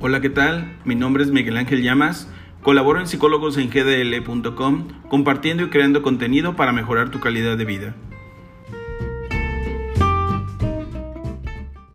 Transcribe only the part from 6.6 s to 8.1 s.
mejorar tu calidad de vida.